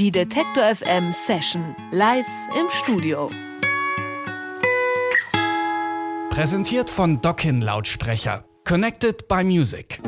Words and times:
Die 0.00 0.10
Detektor 0.10 0.62
FM 0.62 1.12
Session 1.12 1.76
live 1.90 2.24
im 2.58 2.70
Studio. 2.70 3.28
Präsentiert 6.30 6.88
von 6.88 7.20
Dockin 7.20 7.60
Lautsprecher. 7.60 8.46
Connected 8.64 9.28
by 9.28 9.44
Music. 9.44 10.00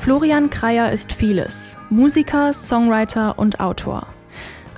Florian 0.00 0.50
Kreier 0.50 0.92
ist 0.92 1.14
vieles. 1.14 1.78
Musiker, 1.88 2.52
Songwriter 2.52 3.38
und 3.38 3.60
Autor. 3.60 4.08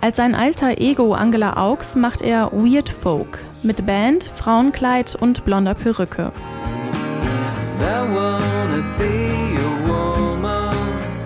Als 0.01 0.19
sein 0.19 0.37
alter 0.37 0.81
Ego 0.81 1.13
Angela 1.13 1.57
Augs 1.57 1.97
macht 1.97 2.23
er 2.23 2.53
Weird 2.53 2.89
Folk 2.89 3.41
mit 3.65 3.85
Band, 3.85 4.23
Frauenkleid 4.23 5.17
und 5.17 5.45
blonder 5.45 5.75
Perücke. 5.75 6.31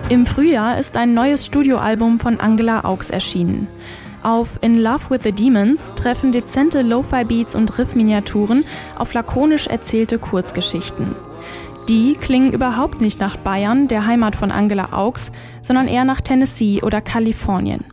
Im 0.07 0.27
Frühjahr 0.27 0.77
ist 0.77 0.97
ein 0.97 1.15
neues 1.15 1.47
Studioalbum 1.47 2.19
von 2.19 2.39
Angela 2.39 2.85
Augs 2.85 3.09
erschienen. 3.09 3.67
Auf 4.21 4.59
In 4.61 4.77
Love 4.77 5.09
with 5.09 5.21
the 5.23 5.31
Demons 5.31 5.95
treffen 5.95 6.31
dezente 6.31 6.83
Lo-Fi-Beats 6.83 7.55
und 7.55 7.75
Riff-Miniaturen 7.79 8.65
auf 8.99 9.15
lakonisch 9.15 9.65
erzählte 9.65 10.19
Kurzgeschichten. 10.19 11.15
Die 11.89 12.13
klingen 12.13 12.53
überhaupt 12.53 13.01
nicht 13.01 13.19
nach 13.19 13.35
Bayern, 13.35 13.87
der 13.87 14.05
Heimat 14.05 14.35
von 14.35 14.51
Angela 14.51 14.93
Augs, 14.93 15.31
sondern 15.63 15.87
eher 15.87 16.05
nach 16.05 16.21
Tennessee 16.21 16.83
oder 16.83 17.01
Kalifornien. 17.01 17.83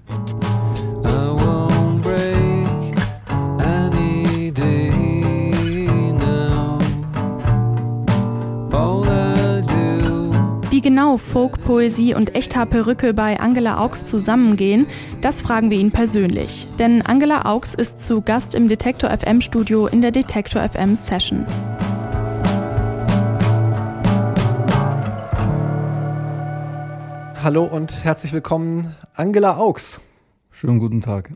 Genau 10.92 11.16
Folk, 11.16 11.64
Poesie 11.64 12.14
und 12.14 12.34
echter 12.34 12.66
Perücke 12.66 13.14
bei 13.14 13.40
Angela 13.40 13.78
Augs 13.78 14.04
zusammengehen, 14.04 14.86
das 15.22 15.40
fragen 15.40 15.70
wir 15.70 15.78
ihn 15.78 15.90
persönlich. 15.90 16.68
Denn 16.78 17.00
Angela 17.00 17.46
Augs 17.46 17.72
ist 17.72 18.04
zu 18.04 18.20
Gast 18.20 18.54
im 18.54 18.68
Detektor 18.68 19.08
FM 19.08 19.40
Studio 19.40 19.86
in 19.86 20.02
der 20.02 20.10
Detektor 20.10 20.60
FM 20.68 20.94
Session. 20.94 21.46
Hallo 27.42 27.64
und 27.64 28.04
herzlich 28.04 28.34
willkommen, 28.34 28.94
Angela 29.14 29.56
Augs. 29.56 30.02
Schönen 30.50 30.78
guten 30.78 31.00
Tag. 31.00 31.30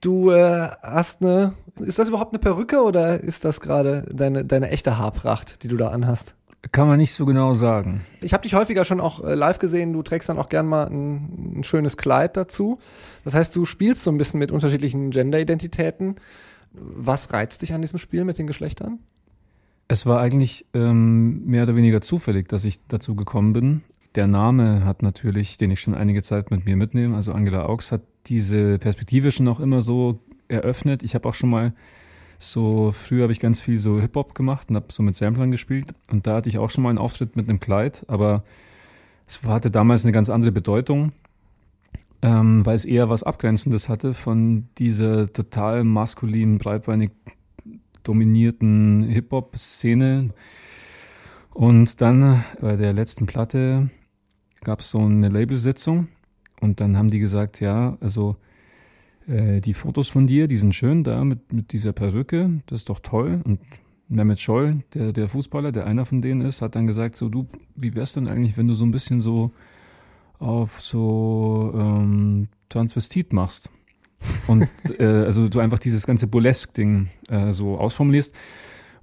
Du 0.00 0.30
äh, 0.30 0.68
hast 0.80 1.22
eine, 1.22 1.54
ist 1.80 1.98
das 1.98 2.08
überhaupt 2.08 2.32
eine 2.32 2.38
Perücke 2.38 2.84
oder 2.84 3.18
ist 3.18 3.44
das 3.44 3.60
gerade 3.60 4.06
deine, 4.12 4.44
deine 4.44 4.70
echte 4.70 4.96
Haarpracht, 4.96 5.64
die 5.64 5.68
du 5.68 5.76
da 5.76 5.88
anhast? 5.88 6.36
Kann 6.72 6.88
man 6.88 6.98
nicht 6.98 7.12
so 7.12 7.26
genau 7.26 7.54
sagen. 7.54 8.00
Ich 8.20 8.32
habe 8.32 8.42
dich 8.42 8.54
häufiger 8.54 8.84
schon 8.84 9.00
auch 9.00 9.22
äh, 9.22 9.34
live 9.34 9.58
gesehen, 9.58 9.92
du 9.92 10.02
trägst 10.02 10.28
dann 10.28 10.38
auch 10.38 10.48
gern 10.48 10.66
mal 10.66 10.86
ein, 10.86 11.58
ein 11.58 11.64
schönes 11.64 11.96
Kleid 11.96 12.36
dazu. 12.36 12.78
Das 13.24 13.34
heißt, 13.34 13.54
du 13.54 13.64
spielst 13.64 14.02
so 14.02 14.10
ein 14.10 14.18
bisschen 14.18 14.40
mit 14.40 14.50
unterschiedlichen 14.50 15.10
Gender-Identitäten. 15.10 16.16
Was 16.72 17.32
reizt 17.32 17.62
dich 17.62 17.72
an 17.72 17.82
diesem 17.82 17.98
Spiel 17.98 18.24
mit 18.24 18.38
den 18.38 18.46
Geschlechtern? 18.46 18.98
Es 19.88 20.06
war 20.06 20.20
eigentlich 20.20 20.66
ähm, 20.74 21.44
mehr 21.44 21.64
oder 21.64 21.76
weniger 21.76 22.00
zufällig, 22.00 22.48
dass 22.48 22.64
ich 22.64 22.80
dazu 22.88 23.14
gekommen 23.14 23.52
bin. 23.52 23.82
Der 24.14 24.26
Name 24.26 24.84
hat 24.84 25.02
natürlich, 25.02 25.58
den 25.58 25.70
ich 25.70 25.80
schon 25.80 25.94
einige 25.94 26.22
Zeit 26.22 26.50
mit 26.50 26.64
mir 26.64 26.76
mitnehme, 26.76 27.16
also 27.16 27.32
Angela 27.32 27.66
Augs 27.66 27.92
hat 27.92 28.02
diese 28.26 28.78
Perspektive 28.78 29.32
schon 29.32 29.48
auch 29.48 29.60
immer 29.60 29.82
so 29.82 30.20
eröffnet. 30.48 31.02
Ich 31.02 31.14
habe 31.14 31.28
auch 31.28 31.34
schon 31.34 31.50
mal 31.50 31.74
so, 32.38 32.92
früher 32.92 33.22
habe 33.22 33.32
ich 33.32 33.40
ganz 33.40 33.60
viel 33.60 33.78
so 33.78 34.00
Hip-Hop 34.00 34.34
gemacht 34.34 34.70
und 34.70 34.76
habe 34.76 34.86
so 34.90 35.02
mit 35.02 35.14
Samplern 35.14 35.50
gespielt 35.50 35.94
und 36.10 36.26
da 36.26 36.36
hatte 36.36 36.48
ich 36.48 36.58
auch 36.58 36.70
schon 36.70 36.82
mal 36.82 36.90
einen 36.90 36.98
Auftritt 36.98 37.36
mit 37.36 37.48
einem 37.48 37.60
Kleid, 37.60 38.04
aber 38.08 38.44
es 39.26 39.42
hatte 39.42 39.70
damals 39.70 40.04
eine 40.04 40.12
ganz 40.12 40.30
andere 40.30 40.52
Bedeutung, 40.52 41.12
ähm, 42.22 42.64
weil 42.66 42.74
es 42.74 42.84
eher 42.84 43.08
was 43.08 43.22
Abgrenzendes 43.22 43.88
hatte 43.88 44.14
von 44.14 44.68
dieser 44.78 45.32
total 45.32 45.84
maskulinen, 45.84 46.58
breitbeinig 46.58 47.10
dominierten 48.02 49.02
Hip-Hop-Szene. 49.04 50.30
Und 51.52 52.00
dann 52.00 52.44
bei 52.60 52.76
der 52.76 52.92
letzten 52.92 53.26
Platte 53.26 53.88
gab 54.62 54.80
es 54.80 54.90
so 54.90 54.98
eine 54.98 55.28
Labelsitzung 55.28 56.08
und 56.60 56.80
dann 56.80 56.96
haben 56.96 57.10
die 57.10 57.18
gesagt, 57.18 57.60
ja, 57.60 57.96
also 58.00 58.36
äh, 59.28 59.60
die 59.60 59.74
Fotos 59.74 60.08
von 60.08 60.26
dir, 60.26 60.46
die 60.48 60.56
sind 60.56 60.74
schön 60.74 61.04
da 61.04 61.24
mit, 61.24 61.52
mit 61.52 61.72
dieser 61.72 61.92
Perücke, 61.92 62.62
das 62.66 62.80
ist 62.80 62.88
doch 62.88 63.00
toll. 63.00 63.40
Und 63.44 63.60
Mehmet 64.08 64.38
Scholl, 64.38 64.82
der, 64.92 65.12
der 65.12 65.28
Fußballer, 65.28 65.72
der 65.72 65.86
einer 65.86 66.04
von 66.04 66.20
denen 66.20 66.42
ist, 66.42 66.62
hat 66.62 66.76
dann 66.76 66.86
gesagt, 66.86 67.16
so 67.16 67.28
du, 67.28 67.46
wie 67.74 67.94
wär's 67.94 68.12
denn 68.12 68.28
eigentlich, 68.28 68.56
wenn 68.56 68.68
du 68.68 68.74
so 68.74 68.84
ein 68.84 68.90
bisschen 68.90 69.20
so 69.20 69.50
auf 70.38 70.80
so 70.80 71.72
ähm, 71.74 72.48
Transvestit 72.68 73.32
machst? 73.32 73.70
Und 74.46 74.68
äh, 74.98 75.04
also 75.04 75.48
du 75.48 75.58
einfach 75.60 75.78
dieses 75.78 76.06
ganze 76.06 76.26
Burlesque-Ding 76.26 77.08
äh, 77.28 77.52
so 77.52 77.78
ausformulierst. 77.78 78.34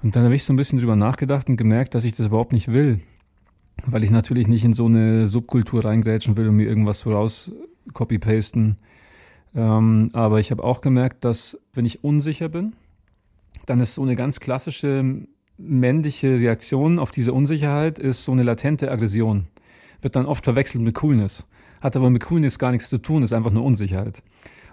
Und 0.03 0.15
dann 0.15 0.23
habe 0.23 0.35
ich 0.35 0.43
so 0.43 0.53
ein 0.53 0.55
bisschen 0.55 0.79
drüber 0.79 0.95
nachgedacht 0.95 1.49
und 1.49 1.57
gemerkt, 1.57 1.95
dass 1.95 2.03
ich 2.03 2.13
das 2.13 2.27
überhaupt 2.27 2.53
nicht 2.53 2.67
will 2.67 2.99
weil 3.85 4.03
ich 4.03 4.11
natürlich 4.11 4.47
nicht 4.47 4.63
in 4.63 4.73
so 4.73 4.85
eine 4.85 5.27
Subkultur 5.27 5.85
reingrätschen 5.85 6.37
will 6.37 6.47
und 6.47 6.55
mir 6.55 6.67
irgendwas 6.67 6.99
so 6.99 7.13
raus 7.13 7.51
copy-pasten. 7.93 8.77
Ähm, 9.55 10.09
aber 10.13 10.39
ich 10.39 10.51
habe 10.51 10.63
auch 10.63 10.81
gemerkt, 10.81 11.25
dass 11.25 11.57
wenn 11.73 11.85
ich 11.85 12.03
unsicher 12.03 12.49
bin, 12.49 12.73
dann 13.65 13.79
ist 13.79 13.95
so 13.95 14.01
eine 14.01 14.15
ganz 14.15 14.39
klassische 14.39 15.27
männliche 15.57 16.39
Reaktion 16.39 16.99
auf 16.99 17.11
diese 17.11 17.33
Unsicherheit 17.33 17.99
ist 17.99 18.23
so 18.23 18.31
eine 18.31 18.43
latente 18.43 18.91
Aggression. 18.91 19.47
Wird 20.01 20.15
dann 20.15 20.25
oft 20.25 20.43
verwechselt 20.43 20.83
mit 20.83 20.95
Coolness. 20.95 21.45
Hat 21.81 21.95
aber 21.95 22.09
mit 22.09 22.23
Coolness 22.23 22.59
gar 22.59 22.71
nichts 22.71 22.89
zu 22.89 22.97
tun, 22.97 23.23
ist 23.23 23.33
einfach 23.33 23.51
nur 23.51 23.63
Unsicherheit. 23.63 24.23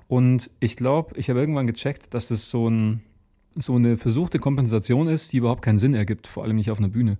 Und 0.06 0.50
ich 0.60 0.76
glaube, 0.76 1.16
ich 1.16 1.28
habe 1.28 1.40
irgendwann 1.40 1.66
gecheckt, 1.66 2.14
dass 2.14 2.28
das 2.28 2.48
so, 2.48 2.68
ein, 2.68 3.02
so 3.54 3.74
eine 3.74 3.98
versuchte 3.98 4.38
Kompensation 4.38 5.08
ist, 5.08 5.32
die 5.32 5.38
überhaupt 5.38 5.62
keinen 5.62 5.78
Sinn 5.78 5.94
ergibt, 5.94 6.26
vor 6.26 6.44
allem 6.44 6.56
nicht 6.56 6.70
auf 6.70 6.78
einer 6.78 6.88
Bühne. 6.88 7.18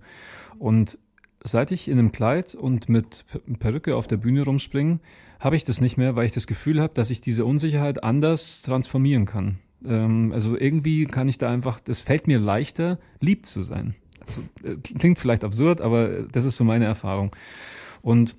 Und 0.57 0.97
seit 1.43 1.71
ich 1.71 1.87
in 1.87 1.99
einem 1.99 2.11
Kleid 2.11 2.55
und 2.55 2.89
mit 2.89 3.25
Perücke 3.59 3.95
auf 3.95 4.07
der 4.07 4.17
Bühne 4.17 4.43
rumspringe, 4.43 4.99
habe 5.39 5.55
ich 5.55 5.63
das 5.63 5.81
nicht 5.81 5.97
mehr, 5.97 6.15
weil 6.15 6.25
ich 6.25 6.31
das 6.31 6.47
Gefühl 6.47 6.81
habe, 6.81 6.93
dass 6.93 7.09
ich 7.09 7.21
diese 7.21 7.45
Unsicherheit 7.45 8.03
anders 8.03 8.61
transformieren 8.61 9.25
kann. 9.25 9.59
Ähm, 9.85 10.31
also 10.33 10.57
irgendwie 10.57 11.05
kann 11.05 11.27
ich 11.27 11.37
da 11.37 11.49
einfach, 11.49 11.79
das 11.79 12.01
fällt 12.01 12.27
mir 12.27 12.39
leichter, 12.39 12.99
lieb 13.19 13.45
zu 13.45 13.61
sein. 13.61 13.95
Also, 14.25 14.41
äh, 14.63 14.75
klingt 14.75 15.19
vielleicht 15.19 15.43
absurd, 15.43 15.81
aber 15.81 16.23
das 16.31 16.45
ist 16.45 16.57
so 16.57 16.63
meine 16.63 16.85
Erfahrung. 16.85 17.35
Und 18.01 18.35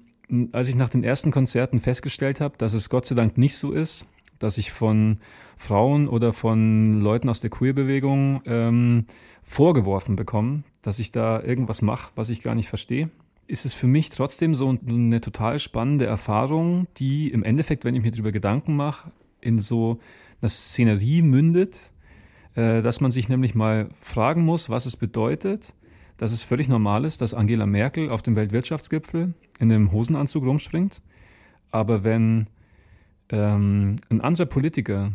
als 0.52 0.68
ich 0.68 0.76
nach 0.76 0.88
den 0.88 1.02
ersten 1.02 1.30
Konzerten 1.30 1.80
festgestellt 1.80 2.40
habe, 2.40 2.56
dass 2.56 2.72
es 2.72 2.88
Gott 2.88 3.06
sei 3.06 3.14
Dank 3.14 3.36
nicht 3.36 3.56
so 3.56 3.72
ist, 3.72 4.06
dass 4.38 4.58
ich 4.58 4.70
von 4.70 5.16
Frauen 5.56 6.08
oder 6.08 6.32
von 6.32 7.00
Leuten 7.00 7.28
aus 7.28 7.40
der 7.40 7.50
Queerbewegung 7.50 8.42
ähm, 8.46 9.06
vorgeworfen 9.42 10.16
bekomme, 10.16 10.62
dass 10.82 10.98
ich 10.98 11.10
da 11.10 11.42
irgendwas 11.42 11.82
mache, 11.82 12.12
was 12.14 12.30
ich 12.30 12.42
gar 12.42 12.54
nicht 12.54 12.68
verstehe, 12.68 13.10
ist 13.50 13.64
es 13.64 13.74
für 13.74 13.88
mich 13.88 14.10
trotzdem 14.10 14.54
so 14.54 14.68
eine 14.86 15.20
total 15.20 15.58
spannende 15.58 16.06
Erfahrung, 16.06 16.86
die 16.98 17.30
im 17.30 17.42
Endeffekt, 17.42 17.84
wenn 17.84 17.96
ich 17.96 18.02
mir 18.02 18.12
darüber 18.12 18.30
Gedanken 18.30 18.76
mache, 18.76 19.10
in 19.40 19.58
so 19.58 19.98
eine 20.40 20.48
Szenerie 20.48 21.22
mündet, 21.22 21.92
äh, 22.54 22.80
dass 22.80 23.00
man 23.00 23.10
sich 23.10 23.28
nämlich 23.28 23.56
mal 23.56 23.88
fragen 24.00 24.44
muss, 24.44 24.70
was 24.70 24.86
es 24.86 24.96
bedeutet, 24.96 25.74
dass 26.16 26.30
es 26.32 26.44
völlig 26.44 26.68
normal 26.68 27.04
ist, 27.04 27.22
dass 27.22 27.34
Angela 27.34 27.66
Merkel 27.66 28.10
auf 28.10 28.22
dem 28.22 28.36
Weltwirtschaftsgipfel 28.36 29.34
in 29.58 29.72
einem 29.72 29.90
Hosenanzug 29.90 30.44
rumspringt. 30.44 31.02
Aber 31.72 32.04
wenn 32.04 32.46
ähm, 33.30 33.96
ein 34.10 34.20
anderer 34.20 34.46
Politiker 34.46 35.12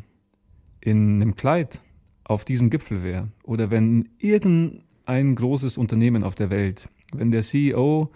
in 0.82 1.22
einem 1.22 1.36
Kleid 1.36 1.80
auf 2.26 2.44
diesem 2.44 2.70
Gipfel 2.70 3.02
wäre 3.04 3.30
oder 3.44 3.70
wenn 3.70 4.10
irgendein 4.18 5.36
großes 5.36 5.78
Unternehmen 5.78 6.24
auf 6.24 6.36
der 6.36 6.50
Welt, 6.50 6.90
wenn 7.20 7.32
der 7.32 7.42
CEO 7.42 8.12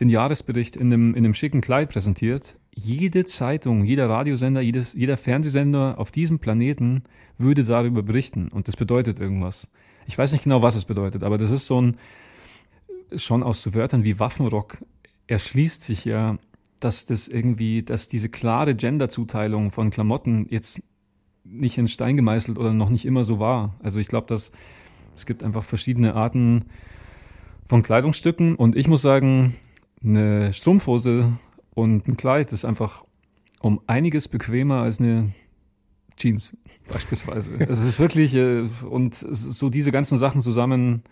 den 0.00 0.08
Jahresbericht 0.08 0.76
in 0.76 0.92
einem, 0.92 1.14
in 1.14 1.24
einem 1.24 1.34
schicken 1.34 1.60
Kleid 1.60 1.90
präsentiert, 1.90 2.56
jede 2.74 3.24
Zeitung, 3.24 3.84
jeder 3.84 4.08
Radiosender, 4.08 4.60
jedes, 4.60 4.94
jeder 4.94 5.16
Fernsehsender 5.16 5.98
auf 5.98 6.10
diesem 6.10 6.38
Planeten 6.38 7.02
würde 7.36 7.64
darüber 7.64 8.02
berichten. 8.02 8.48
Und 8.52 8.68
das 8.68 8.76
bedeutet 8.76 9.20
irgendwas. 9.20 9.68
Ich 10.06 10.16
weiß 10.16 10.32
nicht 10.32 10.44
genau, 10.44 10.62
was 10.62 10.76
es 10.76 10.84
bedeutet, 10.84 11.22
aber 11.22 11.36
das 11.36 11.50
ist 11.50 11.66
so 11.66 11.80
ein, 11.80 11.96
schon 13.14 13.42
aus 13.42 13.60
so 13.62 13.74
Wörtern 13.74 14.04
wie 14.04 14.18
Waffenrock 14.18 14.78
erschließt 15.26 15.82
sich 15.82 16.04
ja 16.04 16.38
dass 16.80 17.04
das 17.04 17.28
irgendwie, 17.28 17.82
dass 17.82 18.08
diese 18.08 18.28
klare 18.28 18.74
Gender-Zuteilung 18.74 19.70
von 19.70 19.90
Klamotten 19.90 20.46
jetzt 20.48 20.82
nicht 21.44 21.78
in 21.78 21.88
Stein 21.88 22.16
gemeißelt 22.16 22.58
oder 22.58 22.72
noch 22.72 22.90
nicht 22.90 23.04
immer 23.04 23.22
so 23.22 23.38
war. 23.38 23.76
Also 23.82 24.00
ich 24.00 24.08
glaube, 24.08 24.26
dass 24.26 24.50
es 25.14 25.26
gibt 25.26 25.42
einfach 25.42 25.62
verschiedene 25.62 26.14
Arten 26.14 26.64
von 27.70 27.84
Kleidungsstücken 27.84 28.56
und 28.56 28.74
ich 28.74 28.88
muss 28.88 29.00
sagen, 29.00 29.54
eine 30.02 30.52
Strumpfhose 30.52 31.32
und 31.72 32.08
ein 32.08 32.16
Kleid 32.16 32.52
ist 32.52 32.64
einfach 32.64 33.04
um 33.60 33.80
einiges 33.86 34.26
bequemer 34.26 34.80
als 34.80 34.98
eine 34.98 35.30
Jeans 36.16 36.56
beispielsweise. 36.92 37.50
Also 37.60 37.82
es 37.82 37.86
ist 37.86 38.00
wirklich 38.00 38.34
äh, 38.34 38.64
und 38.90 39.14
so 39.14 39.70
diese 39.70 39.92
ganzen 39.92 40.18
Sachen 40.18 40.40
zusammen 40.40 41.04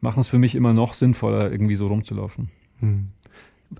machen 0.00 0.20
es 0.20 0.28
für 0.28 0.38
mich 0.38 0.54
immer 0.54 0.72
noch 0.72 0.94
sinnvoller, 0.94 1.50
irgendwie 1.50 1.74
so 1.74 1.88
rumzulaufen. 1.88 2.50
Hm. 2.78 3.08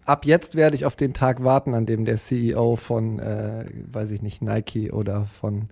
ab 0.04 0.26
jetzt 0.26 0.56
werde 0.56 0.74
ich 0.74 0.86
auf 0.86 0.96
den 0.96 1.14
Tag 1.14 1.44
warten, 1.44 1.74
an 1.74 1.86
dem 1.86 2.04
der 2.04 2.16
CEO 2.16 2.74
von, 2.74 3.20
äh, 3.20 3.66
weiß 3.92 4.10
ich 4.10 4.20
nicht, 4.20 4.42
Nike 4.42 4.90
oder 4.90 5.26
von 5.26 5.68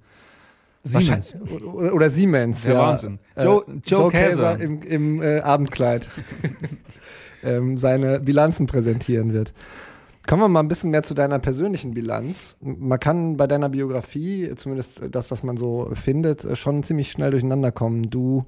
Siemens. 0.90 1.36
Oder, 1.74 1.94
oder 1.94 2.10
Siemens, 2.10 2.62
Der 2.64 2.74
ja. 2.74 2.80
Wahnsinn. 2.80 3.18
Joe- 3.36 3.64
Joe 3.84 4.10
Käser. 4.10 4.58
im, 4.60 4.82
im 4.82 5.22
äh, 5.22 5.40
Abendkleid 5.40 6.08
ähm, 7.42 7.76
seine 7.76 8.20
Bilanzen 8.20 8.66
präsentieren 8.66 9.32
wird. 9.32 9.52
Kommen 10.26 10.42
wir 10.42 10.48
mal 10.48 10.60
ein 10.60 10.68
bisschen 10.68 10.90
mehr 10.90 11.02
zu 11.02 11.14
deiner 11.14 11.38
persönlichen 11.38 11.94
Bilanz. 11.94 12.56
Man 12.60 13.00
kann 13.00 13.36
bei 13.38 13.46
deiner 13.46 13.70
Biografie, 13.70 14.52
zumindest 14.56 15.00
das, 15.10 15.30
was 15.30 15.42
man 15.42 15.56
so 15.56 15.90
findet, 15.94 16.44
äh, 16.44 16.54
schon 16.56 16.82
ziemlich 16.82 17.10
schnell 17.10 17.30
durcheinander 17.30 17.72
kommen. 17.72 18.02
Du 18.10 18.44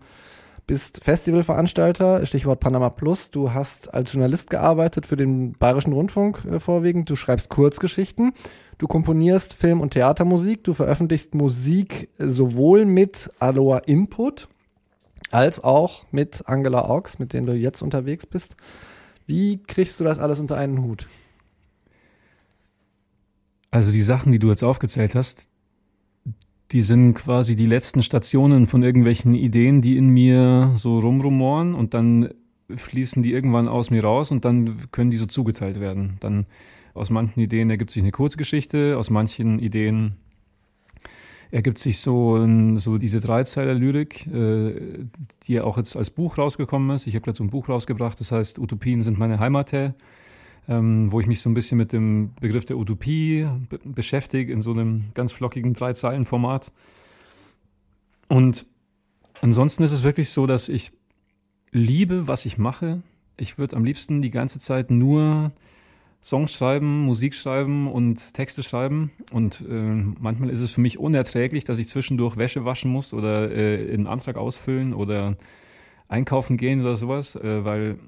bist 0.67 1.03
Festivalveranstalter, 1.03 2.25
Stichwort 2.27 2.61
Panama 2.61 2.91
Plus. 2.91 3.31
Du 3.31 3.53
hast 3.55 3.93
als 3.95 4.13
Journalist 4.13 4.51
gearbeitet 4.51 5.07
für 5.07 5.17
den 5.17 5.53
Bayerischen 5.55 5.93
Rundfunk 5.93 6.45
äh, 6.45 6.61
vorwiegend. 6.61 7.09
Du 7.09 7.17
schreibst 7.17 7.49
Kurzgeschichten. 7.49 8.33
Du 8.81 8.87
komponierst 8.87 9.53
Film- 9.53 9.83
und 9.83 9.91
Theatermusik. 9.91 10.65
Du 10.65 10.73
veröffentlichst 10.73 11.35
Musik 11.35 12.09
sowohl 12.19 12.87
mit 12.87 13.31
Aloha 13.39 13.77
Input 13.77 14.49
als 15.31 15.63
auch 15.63 16.07
mit 16.13 16.49
Angela 16.49 16.87
Augs, 16.87 17.19
mit 17.19 17.35
denen 17.35 17.47
du 17.47 17.53
jetzt 17.53 17.83
unterwegs 17.83 18.27
bist. 18.27 18.57
Wie 19.27 19.59
kriegst 19.59 20.01
du 20.01 20.05
das 20.05 20.19
alles 20.19 20.41
unter 20.41 20.57
einen 20.57 20.83
Hut? 20.83 21.09
Also 23.71 23.93
die 23.93 24.01
Sachen, 24.01 24.33
die 24.33 24.39
du 24.39 24.49
jetzt 24.49 24.63
aufgezählt 24.63 25.15
hast, 25.15 25.51
die 26.71 26.81
sind 26.81 27.13
quasi 27.13 27.57
die 27.57 27.67
letzten 27.67 28.03
Stationen 28.03 28.67
von 28.67 28.83
irgendwelchen 28.83 29.35
Ideen, 29.35 29.83
die 29.83 29.99
in 29.99 30.09
mir 30.09 30.73
so 30.77 31.01
rumrumoren 31.01 31.75
und 31.75 31.93
dann 31.93 32.31
fließen 32.75 33.23
die 33.23 33.35
irgendwann 33.35 33.69
aus 33.69 33.91
mir 33.91 34.03
raus 34.03 34.31
und 34.31 34.47
dann 34.47 34.91
können 34.91 35.11
die 35.11 35.19
so 35.19 35.27
zugeteilt 35.27 35.81
werden. 35.81 36.17
Dann 36.21 36.47
aus 37.01 37.11
manchen 37.11 37.41
Ideen 37.41 37.71
ergibt 37.71 37.91
sich 37.91 38.03
eine 38.03 38.13
Kurzgeschichte, 38.13 38.97
aus 38.99 39.11
manchen 39.11 39.59
Ideen 39.59 40.17
ergibt 41.51 41.79
sich 41.79 41.99
so, 41.99 42.47
so 42.77 42.99
diese 42.99 43.21
Dreizeiler-Lyrik, 43.21 44.27
äh, 44.29 45.07
die 45.43 45.55
ja 45.55 45.65
auch 45.65 45.77
jetzt 45.77 45.97
als 45.97 46.11
Buch 46.11 46.39
rausgekommen 46.39 46.95
ist. 46.95 47.07
Ich 47.07 47.15
habe 47.15 47.25
gerade 47.25 47.39
so 47.39 47.45
ein 47.45 47.51
Buch 47.51 47.69
rausgebracht, 47.69 48.21
das 48.21 48.31
heißt 48.31 48.59
Utopien 48.59 49.03
sind 49.03 49.19
meine 49.19 49.41
Heimat, 49.41 49.73
ähm, 50.69 51.11
wo 51.11 51.21
ich 51.21 51.27
mich 51.27 51.41
so 51.41 51.51
ein 51.51 51.55
bisschen 51.55 51.79
mit 51.79 51.93
dem 51.93 52.33
Begriff 52.41 52.65
der 52.67 52.77
Utopie 52.77 53.49
be 53.69 53.81
beschäftige 53.85 54.53
in 54.53 54.61
so 54.61 54.71
einem 54.71 55.05
ganz 55.15 55.33
flockigen 55.33 55.75
Drei-Zeilen-Format. 55.75 56.71
Und 58.29 58.67
ansonsten 59.41 59.83
ist 59.83 59.93
es 59.93 60.05
wirklich 60.05 60.29
so, 60.29 60.47
dass 60.47 60.69
ich 60.69 60.93
liebe, 61.73 62.29
was 62.29 62.47
ich 62.47 62.59
mache. 62.59 63.03
Ich 63.37 63.59
würde 63.59 63.77
am 63.77 63.85
liebsten 63.85 64.23
die 64.23 64.31
ganze 64.31 64.61
Zeit 64.61 64.91
nur 64.91 65.51
Songs 66.23 66.53
schreiben, 66.53 67.01
Musik 67.01 67.35
schreiben 67.35 67.91
und 67.91 68.35
Texte 68.35 68.63
schreiben. 68.63 69.11
Und 69.33 69.63
äh, 69.69 69.73
manchmal 69.73 70.51
ist 70.51 70.61
es 70.61 70.73
für 70.73 70.81
mich 70.81 70.99
unerträglich, 70.99 71.65
dass 71.65 71.79
ich 71.79 71.89
zwischendurch 71.89 72.37
Wäsche 72.37 72.65
waschen 72.65 72.91
muss 72.91 73.15
oder 73.15 73.51
äh, 73.51 73.93
einen 73.93 74.07
Antrag 74.07 74.37
ausfüllen 74.37 74.93
oder 74.93 75.37
einkaufen 76.09 76.57
gehen 76.57 76.83
oder 76.83 76.97
sowas, 76.97 77.37
äh, 77.37 77.65
weil 77.65 77.99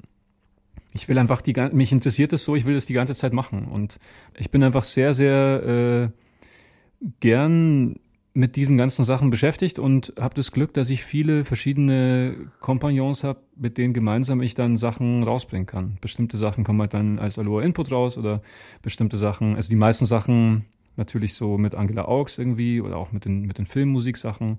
ich 0.93 1.09
will 1.09 1.19
einfach 1.19 1.41
die 1.41 1.55
mich 1.73 1.93
interessiert 1.93 2.33
es 2.35 2.45
so, 2.45 2.55
ich 2.55 2.67
will 2.67 2.75
das 2.75 2.87
die 2.87 2.93
ganze 2.93 3.15
Zeit 3.15 3.33
machen. 3.33 3.65
Und 3.65 3.99
ich 4.37 4.51
bin 4.51 4.63
einfach 4.63 4.85
sehr, 4.85 5.15
sehr 5.15 6.13
äh, 6.13 7.07
gern 7.21 7.97
mit 8.35 8.57
diesen 8.57 8.79
ganzen 8.79 9.05
Sachen 9.05 9.31
beschäftigt 9.31 9.79
und 9.79 10.15
habe 10.19 10.35
das 10.35 10.53
Glück, 10.53 10.73
dass 10.73 10.89
ich 10.89 11.05
viele 11.05 11.45
verschiedene 11.45 12.35
Kompagnons 12.61 13.25
habe, 13.25 13.41
mit 13.57 13.77
denen 13.77 13.93
gemeinsam 13.93 14.41
ich 14.41 14.55
dann 14.55 14.77
Sachen 14.77 15.23
rausbringen 15.23 15.67
kann. 15.67 15.99
Bestimmte 16.01 16.39
Sachen 16.39 16.65
kommen 16.65 16.81
halt 16.81 16.95
dann 16.95 17.19
als 17.19 17.39
Aloha 17.39 17.63
Input 17.63 17.91
raus 17.91 18.17
oder 18.17 18.41
bestimmte 18.81 19.19
Sachen, 19.19 19.57
also 19.57 19.69
die 19.69 19.77
meisten 19.77 20.07
Sachen 20.07 20.65
natürlich 20.97 21.35
so 21.35 21.59
mit 21.59 21.75
Angela 21.75 22.07
Augs 22.07 22.39
irgendwie 22.39 22.81
oder 22.81 22.97
auch 22.97 23.13
mit 23.13 23.25
den, 23.25 23.43
mit 23.43 23.59
den 23.59 23.67
Filmmusiksachen 23.67 24.57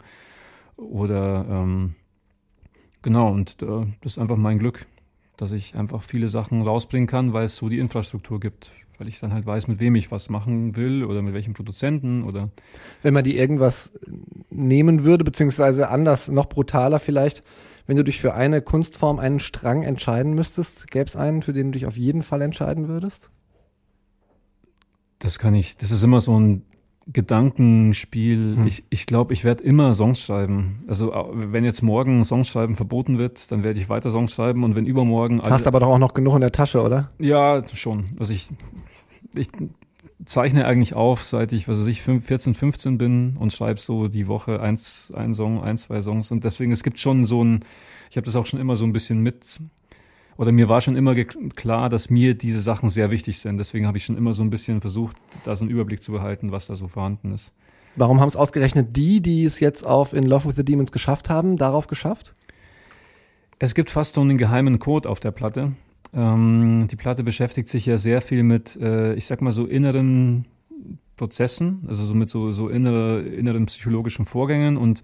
oder 0.78 1.46
ähm, 1.50 1.96
genau 3.02 3.32
und 3.32 3.62
äh, 3.64 3.86
das 4.02 4.14
ist 4.14 4.18
einfach 4.20 4.38
mein 4.38 4.60
Glück, 4.60 4.86
dass 5.38 5.52
ich 5.52 5.76
einfach 5.76 6.04
viele 6.04 6.28
Sachen 6.28 6.62
rausbringen 6.62 7.08
kann, 7.08 7.34
weil 7.34 7.46
es 7.46 7.56
so 7.56 7.70
die 7.70 7.80
Infrastruktur 7.80 8.40
gibt, 8.40 8.72
weil 8.98 9.08
ich 9.08 9.20
dann 9.20 9.34
halt 9.34 9.46
weiß, 9.46 9.68
mit 9.68 9.80
wem 9.80 9.96
ich 9.96 10.12
was 10.12 10.30
machen 10.30 10.76
will 10.76 11.04
oder 11.04 11.22
mit 11.22 11.34
welchem 11.34 11.54
Produzenten 11.54 12.24
oder 12.24 12.50
Wenn 13.02 13.14
man 13.14 13.24
die 13.24 13.38
irgendwas 13.38 13.92
nehmen 14.50 15.04
würde, 15.04 15.24
beziehungsweise 15.24 15.90
anders, 15.90 16.28
noch 16.28 16.48
brutaler 16.48 17.00
vielleicht, 17.00 17.44
wenn 17.86 17.98
du 17.98 18.04
dich 18.04 18.22
für 18.22 18.34
eine 18.34 18.62
Kunstform, 18.62 19.20
einen 19.20 19.40
Strang 19.40 19.84
entscheiden 19.84 20.34
müsstest, 20.34 20.90
gäbe 20.92 21.06
es 21.06 21.16
einen, 21.16 21.42
für 21.42 21.54
den 21.54 21.68
du 21.68 21.72
dich 21.80 21.86
auf 21.86 21.98
jeden 21.98 22.24
Fall 22.24 22.42
entscheiden 22.42 22.88
würdest? 22.88 23.30
Das 25.20 25.40
kann 25.40 25.54
ich, 25.54 25.78
das 25.78 25.92
ist 25.92 26.04
immer 26.04 26.22
so 26.22 26.40
ein 26.40 26.64
Gedankenspiel. 27.12 28.56
Hm. 28.58 28.68
Ich, 28.68 28.84
ich 28.90 29.06
glaube, 29.06 29.34
ich 29.34 29.44
werde 29.44 29.64
immer 29.64 29.94
Songs 29.94 30.22
schreiben. 30.22 30.84
Also 30.88 31.14
wenn 31.34 31.64
jetzt 31.64 31.82
morgen 31.82 32.24
Songs 32.24 32.48
schreiben 32.48 32.76
verboten 32.76 33.18
wird, 33.20 33.52
dann 33.52 33.64
werde 33.64 33.80
ich 33.80 33.90
weiter 33.90 34.10
Songs 34.10 34.34
schreiben 34.34 34.64
und 34.64 34.76
wenn 34.76 34.86
übermorgen 34.86 35.42
alle, 35.42 35.52
Hast 35.54 35.68
aber 35.68 35.80
doch 35.80 35.88
auch 35.88 36.00
noch 36.00 36.14
genug 36.14 36.36
in 36.36 36.42
der 36.42 36.52
Tasche, 36.52 36.82
oder? 36.82 37.12
ja 37.20 37.64
schon. 37.74 38.06
Also 38.20 38.34
ich, 38.34 38.50
ich 39.36 39.50
zeichne 40.26 40.66
eigentlich 40.66 40.94
auf, 40.94 41.24
seit 41.24 41.52
ich, 41.52 41.68
was 41.68 41.80
weiß 41.80 41.88
ich, 41.88 42.02
fünf- 42.02 42.26
14, 42.26 42.56
15 42.56 42.98
bin 42.98 43.36
und 43.38 43.52
schreibe 43.52 43.80
so 43.80 44.08
die 44.08 44.28
Woche 44.28 44.62
eins, 44.62 45.12
ein 45.16 45.34
Song, 45.34 45.62
ein, 45.62 45.78
zwei 45.78 46.02
Songs 46.02 46.32
und 46.32 46.44
deswegen 46.44 46.72
es 46.72 46.84
gibt 46.84 47.00
schon 47.00 47.26
so 47.26 47.44
ein, 47.44 47.66
ich 48.10 48.16
habe 48.18 48.26
das 48.26 48.36
auch 48.36 48.46
schon 48.46 48.60
immer 48.60 48.76
so 48.76 48.86
ein 48.86 48.94
bisschen 48.94 49.20
mit 49.22 49.60
oder 50.38 50.52
mir 50.52 50.70
war 50.70 50.82
schon 50.82 50.96
immer 50.96 51.16
klar, 51.16 51.90
dass 51.90 52.10
mir 52.10 52.34
diese 52.34 52.62
Sachen 52.62 52.90
sehr 52.90 53.12
wichtig 53.12 53.40
sind. 53.40 53.58
Deswegen 53.58 53.88
habe 53.88 53.98
ich 53.98 54.06
schon 54.06 54.18
immer 54.18 54.34
so 54.34 54.44
ein 54.44 54.50
bisschen 54.50 54.82
versucht, 54.82 55.18
da 55.44 55.56
so 55.56 55.64
einen 55.64 55.72
Überblick 55.72 56.02
zu 56.02 56.12
behalten, 56.12 56.52
was 56.52 56.68
da 56.68 56.76
so 56.76 56.88
vorhanden 56.88 57.32
ist. 57.32 57.54
Warum 57.96 58.20
haben 58.20 58.28
es 58.28 58.36
ausgerechnet 58.36 58.96
die, 58.98 59.22
die 59.22 59.46
es 59.46 59.60
jetzt 59.60 59.86
auf 59.86 60.14
In 60.14 60.24
Love 60.24 60.50
with 60.50 60.56
the 60.56 60.66
Demons 60.66 60.92
geschafft 60.92 61.30
haben, 61.30 61.58
darauf 61.58 61.88
geschafft? 61.88 62.34
Es 63.60 63.76
gibt 63.76 63.92
fast 63.92 64.16
so 64.16 64.22
einen 64.22 64.38
geheimen 64.38 64.80
Code 64.80 65.08
auf 65.08 65.20
der 65.20 65.32
Platte. 65.32 65.74
Ähm, 66.14 66.88
die 66.90 66.96
Platte 66.96 67.24
beschäftigt 67.24 67.68
sich 67.68 67.86
ja 67.86 67.98
sehr 67.98 68.22
viel 68.22 68.44
mit, 68.44 68.76
äh, 68.78 69.14
ich 69.14 69.26
sag 69.26 69.42
mal 69.42 69.52
so 69.52 69.66
inneren 69.66 70.46
Prozessen, 71.18 71.84
also 71.88 72.04
so 72.04 72.16
mit 72.16 72.30
so, 72.30 72.52
so 72.52 72.68
innere, 72.70 73.22
inneren 73.22 73.68
psychologischen 73.68 74.26
Vorgängen 74.26 74.78
und 74.78 75.04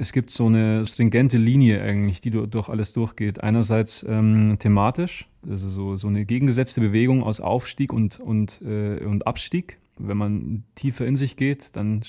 es 0.00 0.12
gibt 0.12 0.30
so 0.30 0.46
eine 0.46 0.86
stringente 0.86 1.36
Linie 1.36 1.82
eigentlich, 1.82 2.22
die 2.22 2.30
du- 2.30 2.46
durch 2.46 2.70
alles 2.70 2.94
durchgeht. 2.94 3.42
Einerseits 3.42 4.02
ähm, 4.08 4.58
thematisch, 4.58 5.28
also 5.46 5.68
so, 5.68 5.96
so 5.96 6.08
eine 6.08 6.24
gegengesetzte 6.24 6.80
Bewegung 6.80 7.22
aus 7.22 7.40
Aufstieg 7.40 7.92
und, 7.92 8.18
und, 8.18 8.62
äh, 8.62 9.04
und 9.04 9.26
Abstieg. 9.26 9.78
Wenn 9.98 10.16
man 10.16 10.64
tiefer 10.74 11.06
in 11.06 11.16
sich 11.16 11.36
geht, 11.36 11.76
dann 11.76 12.00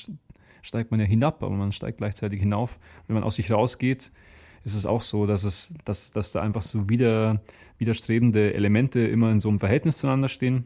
steigt 0.62 0.91
man 0.91 1.01
ja 1.01 1.05
hinab, 1.05 1.43
aber 1.43 1.53
man 1.53 1.74
steigt 1.74 1.98
gleichzeitig 1.98 2.39
hinauf. 2.39 2.79
Wenn 3.07 3.15
man 3.15 3.25
aus 3.25 3.36
sich 3.36 3.51
rausgeht, 3.51 4.13
ist 4.63 4.75
es 4.75 4.86
auch 4.86 5.01
so, 5.01 5.25
dass 5.25 5.43
es, 5.43 5.74
dass, 5.83 6.12
dass 6.12 6.31
da 6.31 6.41
einfach 6.41 6.62
so 6.62 6.88
wieder, 6.88 7.41
widerstrebende 7.77 8.53
Elemente 8.53 9.01
immer 9.01 9.31
in 9.31 9.41
so 9.41 9.50
einem 9.50 9.60
Verhältnis 9.60 9.98
zueinander 9.98 10.29
stehen. 10.29 10.65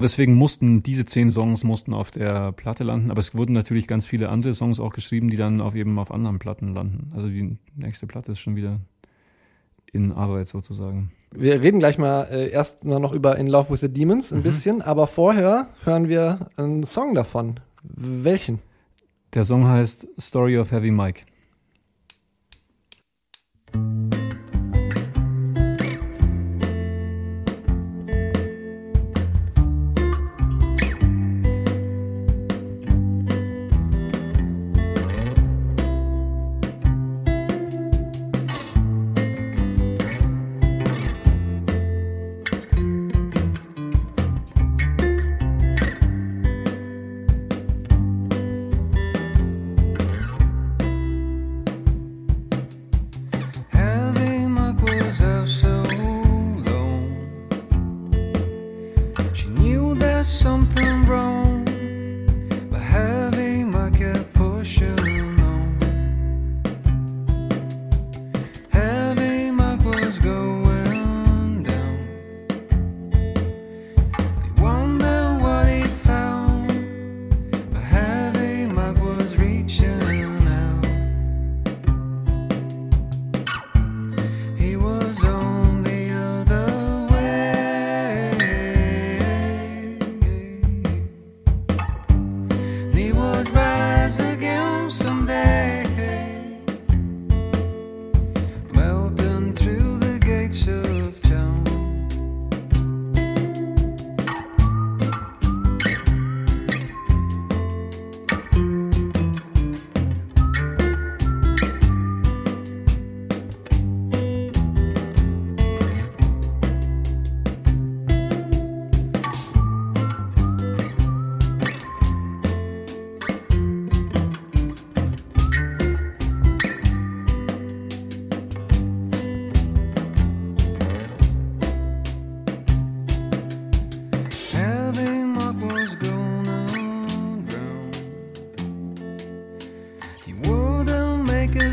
Deswegen 0.00 0.34
mussten 0.34 0.82
diese 0.82 1.04
zehn 1.04 1.30
Songs 1.30 1.64
mussten 1.64 1.92
auf 1.94 2.10
der 2.10 2.52
Platte 2.52 2.84
landen, 2.84 3.10
aber 3.10 3.20
es 3.20 3.34
wurden 3.34 3.52
natürlich 3.52 3.86
ganz 3.86 4.06
viele 4.06 4.28
andere 4.30 4.54
Songs 4.54 4.80
auch 4.80 4.92
geschrieben, 4.92 5.28
die 5.30 5.36
dann 5.36 5.60
auf 5.60 5.74
eben 5.74 5.98
auf 5.98 6.10
anderen 6.10 6.38
Platten 6.38 6.72
landen. 6.72 7.12
Also 7.14 7.28
die 7.28 7.56
nächste 7.76 8.06
Platte 8.06 8.32
ist 8.32 8.40
schon 8.40 8.56
wieder 8.56 8.80
in 9.92 10.12
Arbeit 10.12 10.48
sozusagen. 10.48 11.12
Wir 11.34 11.60
reden 11.62 11.78
gleich 11.78 11.98
mal 11.98 12.24
äh, 12.30 12.50
erst 12.50 12.84
mal 12.84 12.98
noch 12.98 13.12
über 13.12 13.38
In 13.38 13.46
Love 13.46 13.70
with 13.70 13.80
the 13.80 13.92
Demons 13.92 14.32
ein 14.32 14.42
bisschen, 14.42 14.82
aber 14.82 15.06
vorher 15.06 15.68
hören 15.84 16.08
wir 16.08 16.48
einen 16.56 16.84
Song 16.84 17.14
davon. 17.14 17.60
Welchen? 17.82 18.58
Der 19.34 19.44
Song 19.44 19.66
heißt 19.66 20.08
Story 20.20 20.58
of 20.58 20.72
Heavy 20.72 20.90
Mike. 20.90 21.22
Something 60.24 61.04
wrong, 61.06 61.51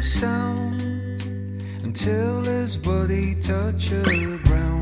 sound 0.10 0.82
until 1.84 2.44
his 2.44 2.78
body 2.78 3.36
touches 3.36 4.04
the 4.04 4.40
ground. 4.44 4.79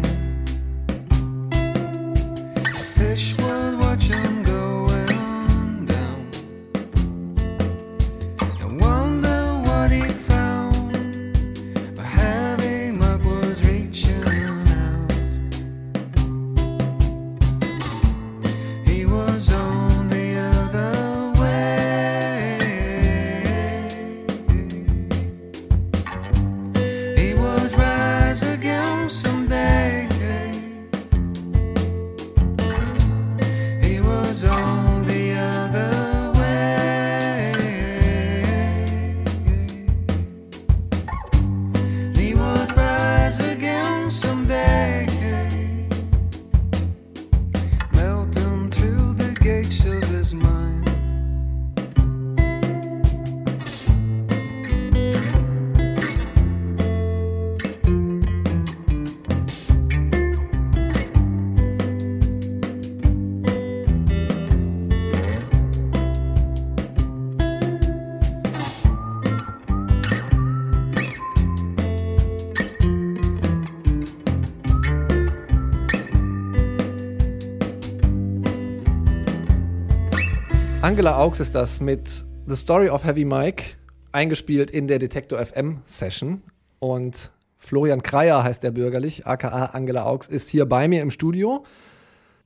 Angela 80.88 81.17
Augs 81.17 81.41
ist 81.41 81.53
das 81.53 81.82
mit 81.82 82.24
The 82.48 82.56
Story 82.56 82.88
of 82.88 83.03
Heavy 83.03 83.25
Mike, 83.25 83.75
eingespielt 84.13 84.72
in 84.72 84.88
der 84.88 85.00
Detektor 85.00 85.46
FM 85.46 85.82
Session. 85.84 86.41
Und 86.79 87.34
Florian 87.58 88.01
Kreier 88.01 88.41
heißt 88.41 88.63
der 88.63 88.72
bürgerlich, 88.72 89.27
aka 89.27 89.65
Angela 89.65 90.06
Augs, 90.06 90.27
ist 90.27 90.48
hier 90.48 90.65
bei 90.65 90.88
mir 90.88 91.01
im 91.01 91.12
Studio. 91.12 91.65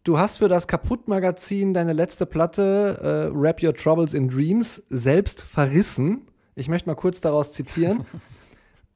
Du 0.04 0.18
hast 0.18 0.40
für 0.40 0.48
das 0.48 0.68
Kaputt-Magazin 0.68 1.76
deine 1.76 1.94
letzte 1.94 2.26
Platte, 2.26 3.30
äh, 3.32 3.40
Wrap 3.40 3.62
Your 3.62 3.76
Troubles 3.76 4.16
in 4.16 4.28
Dreams, 4.28 4.82
selbst 4.90 5.44
verrissen. 5.44 6.24
Ich 6.56 6.68
möchte 6.68 6.90
mal 6.90 6.96
kurz 6.96 7.22
daraus 7.22 7.54
zitieren. 7.54 8.06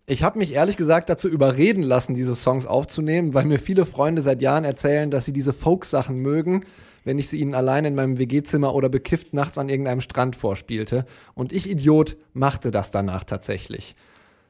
Ich 0.08 0.22
habe 0.22 0.38
mich 0.38 0.54
ehrlich 0.54 0.78
gesagt 0.78 1.10
dazu 1.10 1.28
überreden 1.28 1.82
lassen, 1.82 2.14
diese 2.14 2.36
Songs 2.36 2.68
aufzunehmen, 2.68 3.34
weil 3.34 3.46
mir 3.46 3.58
viele 3.58 3.88
Freunde 3.88 4.22
seit 4.22 4.40
Jahren 4.40 4.64
erzählen, 4.64 5.10
dass 5.10 5.26
sie 5.26 5.34
diese 5.34 5.52
Folk-Sachen 5.52 6.18
mögen, 6.18 6.64
wenn 7.06 7.20
ich 7.20 7.30
sie 7.30 7.40
ihnen 7.40 7.54
allein 7.54 7.86
in 7.86 7.96
meinem 7.96 8.18
WG-Zimmer 8.18 8.76
oder 8.76 8.90
bekifft 8.90 9.34
nachts 9.34 9.58
an 9.58 9.70
irgendeinem 9.70 10.02
Strand 10.02 10.36
vorspielte. 10.36 11.06
Und 11.36 11.54
ich, 11.54 11.70
Idiot, 11.70 12.18
machte 12.34 12.72
das 12.72 12.92
danach 12.92 13.24
tatsächlich. 13.24 13.96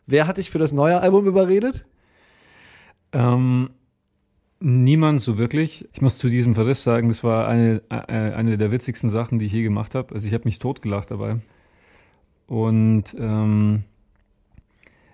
Wer 0.07 0.25
hat 0.25 0.37
dich 0.37 0.49
für 0.49 0.57
das 0.57 0.71
neue 0.71 0.99
Album 0.99 1.27
überredet? 1.27 1.85
Ähm, 3.11 3.69
niemand 4.59 5.21
so 5.21 5.37
wirklich. 5.37 5.87
Ich 5.93 6.01
muss 6.01 6.17
zu 6.17 6.29
diesem 6.29 6.55
Verriss 6.55 6.83
sagen, 6.83 7.09
das 7.09 7.23
war 7.23 7.47
eine, 7.47 7.81
äh, 7.89 8.13
eine 8.13 8.57
der 8.57 8.71
witzigsten 8.71 9.09
Sachen, 9.09 9.37
die 9.37 9.45
ich 9.45 9.53
je 9.53 9.63
gemacht 9.63 9.93
habe. 9.93 10.13
Also 10.15 10.27
ich 10.27 10.33
habe 10.33 10.45
mich 10.45 10.59
totgelacht 10.59 11.11
dabei. 11.11 11.37
Und 12.47 13.15
ähm, 13.19 13.83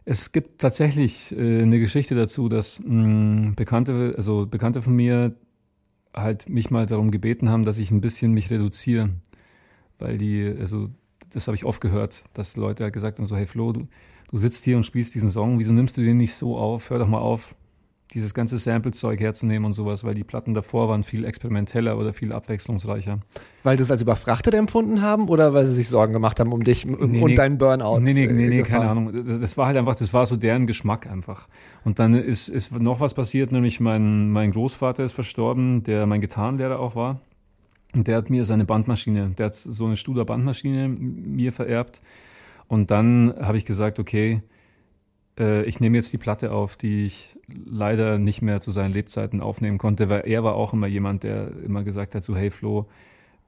es 0.05 0.31
gibt 0.31 0.61
tatsächlich 0.61 1.35
äh, 1.35 1.63
eine 1.63 1.79
Geschichte 1.79 2.13
dazu, 2.13 2.49
dass 2.49 2.81
mh, 2.85 3.53
Bekannte, 3.55 4.13
also 4.15 4.45
Bekannte 4.45 4.81
von 4.81 4.95
mir 4.95 5.35
halt 6.13 6.49
mich 6.49 6.71
mal 6.71 6.85
darum 6.85 7.11
gebeten 7.11 7.49
haben, 7.49 7.63
dass 7.63 7.77
ich 7.77 7.91
ein 7.91 8.01
bisschen 8.01 8.33
mich 8.33 8.49
reduziere. 8.49 9.09
Weil 9.99 10.17
die, 10.17 10.53
also 10.59 10.89
das 11.31 11.47
habe 11.47 11.55
ich 11.55 11.65
oft 11.65 11.81
gehört, 11.81 12.23
dass 12.33 12.57
Leute 12.57 12.83
halt 12.83 12.93
gesagt 12.93 13.17
haben, 13.17 13.25
so, 13.25 13.35
hey 13.35 13.47
Flo, 13.47 13.71
du, 13.71 13.87
du 14.29 14.37
sitzt 14.37 14.63
hier 14.63 14.77
und 14.77 14.85
spielst 14.85 15.15
diesen 15.15 15.29
Song, 15.29 15.59
wieso 15.59 15.73
nimmst 15.73 15.97
du 15.97 16.01
den 16.01 16.17
nicht 16.17 16.33
so 16.33 16.57
auf? 16.57 16.89
Hör 16.89 16.99
doch 16.99 17.07
mal 17.07 17.19
auf, 17.19 17.55
dieses 18.13 18.33
ganze 18.33 18.57
Sample-Zeug 18.57 19.19
herzunehmen 19.19 19.65
und 19.65 19.73
sowas, 19.73 20.03
weil 20.03 20.15
die 20.15 20.23
Platten 20.23 20.53
davor 20.53 20.89
waren 20.89 21.03
viel 21.03 21.23
experimenteller 21.23 21.97
oder 21.97 22.13
viel 22.13 22.33
abwechslungsreicher. 22.33 23.19
Weil 23.63 23.77
sie 23.77 23.83
es 23.83 23.91
als 23.91 24.01
überfrachtet 24.01 24.53
empfunden 24.53 25.01
haben 25.01 25.29
oder 25.29 25.53
weil 25.53 25.67
sie 25.67 25.75
sich 25.75 25.87
Sorgen 25.87 26.13
gemacht 26.13 26.39
haben 26.39 26.51
um 26.51 26.63
dich 26.63 26.85
Nee, 26.85 26.95
und 26.95 27.11
nee. 27.11 27.35
deinen 27.35 27.57
Burnout? 27.57 27.99
Nee, 27.99 28.13
nee, 28.13 28.25
äh, 28.25 28.33
nee, 28.33 28.47
nee 28.47 28.57
Gefahr? 28.57 28.79
keine 28.79 28.91
Ahnung. 28.91 29.25
Das 29.39 29.51
das 29.51 29.57
war 29.57 29.67
halt 29.67 29.75
einfach, 29.75 29.95
das 29.95 30.13
war 30.13 30.25
so 30.25 30.37
deren 30.37 30.65
Geschmack 30.65 31.07
einfach. 31.07 31.49
Und 31.83 31.99
dann 31.99 32.13
ist, 32.13 32.47
ist 32.47 32.79
noch 32.79 33.01
was 33.01 33.13
passiert, 33.13 33.51
nämlich 33.51 33.81
mein, 33.81 34.31
mein 34.31 34.51
Großvater 34.51 35.03
ist 35.03 35.11
verstorben, 35.11 35.83
der 35.83 36.05
mein 36.05 36.21
Gitarrenlehrer 36.21 36.79
auch 36.79 36.95
war. 36.95 37.19
Und 37.93 38.07
der 38.07 38.15
hat 38.15 38.29
mir 38.29 38.45
seine 38.45 38.63
Bandmaschine, 38.63 39.33
der 39.37 39.47
hat 39.47 39.55
so 39.55 39.85
eine 39.85 39.97
Studer 39.97 40.23
Bandmaschine 40.23 40.87
mir 40.87 41.51
vererbt. 41.51 42.01
Und 42.69 42.91
dann 42.91 43.33
habe 43.41 43.57
ich 43.57 43.65
gesagt, 43.65 43.99
okay, 43.99 44.41
äh, 45.39 45.63
ich 45.63 45.79
nehme 45.79 45.97
jetzt 45.97 46.13
die 46.13 46.17
Platte 46.17 46.51
auf, 46.51 46.77
die 46.77 47.05
ich 47.05 47.37
leider 47.47 48.17
nicht 48.19 48.41
mehr 48.41 48.59
zu 48.61 48.71
seinen 48.71 48.93
Lebzeiten 48.93 49.41
aufnehmen 49.41 49.77
konnte, 49.77 50.09
weil 50.09 50.23
er 50.25 50.43
war 50.43 50.55
auch 50.55 50.73
immer 50.73 50.87
jemand, 50.87 51.23
der 51.23 51.51
immer 51.63 51.83
gesagt 51.83 52.15
hat, 52.15 52.23
so 52.23 52.35
hey 52.35 52.51
Flo, 52.51 52.87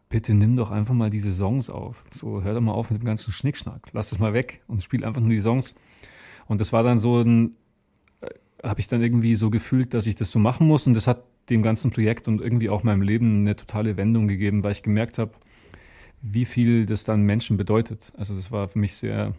bitte 0.10 0.34
nimm 0.34 0.56
doch 0.56 0.72
einfach 0.72 0.94
mal 0.94 1.10
diese 1.10 1.34
Songs 1.34 1.70
auf. 1.70 2.06
So, 2.12 2.44
hör 2.44 2.54
doch 2.54 2.62
mal 2.62 2.74
auf 2.74 2.92
mit 2.92 3.02
dem 3.02 3.06
ganzen 3.06 3.32
Schnickschnack. 3.32 3.88
Lass 3.94 4.12
es 4.12 4.20
mal 4.20 4.34
weg 4.34 4.62
und 4.68 4.84
spiel 4.84 5.04
einfach 5.04 5.22
nur 5.22 5.32
die 5.32 5.40
Songs. 5.40 5.74
Und 6.48 6.62
das 6.62 6.72
war 6.72 6.84
dann 6.84 7.00
so 7.00 7.22
ein, 7.22 7.56
habe 8.63 8.80
ich 8.80 8.88
dann 8.88 9.02
irgendwie 9.02 9.36
so 9.36 9.50
gefühlt, 9.50 9.94
dass 9.94 10.08
ich 10.08 10.16
das 10.16 10.32
so 10.32 10.40
machen 10.40 10.68
muss. 10.68 10.88
Und 10.88 10.94
das 10.94 11.08
hat 11.08 11.24
dem 11.50 11.62
ganzen 11.62 11.92
Projekt 11.92 12.28
und 12.28 12.42
irgendwie 12.42 12.70
auch 12.70 12.84
meinem 12.84 13.02
Leben 13.02 13.40
eine 13.40 13.56
totale 13.56 13.98
Wendung 13.98 14.28
gegeben, 14.28 14.63
weil 14.63 14.72
ich 14.72 14.84
gemerkt 14.84 15.18
habe, 15.18 15.32
wie 16.22 16.46
viel 16.46 16.86
das 16.86 17.04
dann 17.04 17.24
Menschen 17.24 17.58
bedeutet. 17.58 18.13
Also 18.18 18.36
das 18.36 18.52
war 18.52 18.70
für 18.70 18.80
mich 18.80 18.96
sehr 18.96 19.34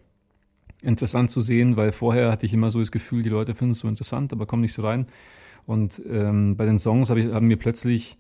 interessant 0.85 1.31
zu 1.31 1.41
sehen, 1.41 1.76
weil 1.76 1.93
vorher 1.93 2.31
hatte 2.31 2.47
ich 2.47 2.55
immer 2.55 2.71
so 2.71 2.79
das 2.79 2.93
Gefühl, 2.93 3.23
die 3.23 3.29
Leute 3.31 3.55
finden 3.55 3.73
es 3.73 3.81
so 3.81 3.88
interessant, 3.88 4.33
aber 4.33 4.47
kommen 4.47 4.62
nicht 4.62 4.75
so 4.75 4.83
rein. 4.83 5.07
Und 5.67 6.03
ähm, 6.09 6.57
bei 6.57 6.67
den 6.67 6.79
Songs 6.79 7.11
hab 7.11 7.17
ich, 7.17 7.33
haben 7.33 7.47
mir 7.47 7.57
plötzlich 7.57 8.19